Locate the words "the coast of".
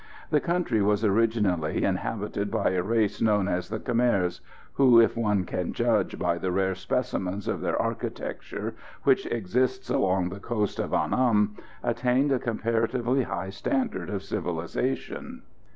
10.29-10.91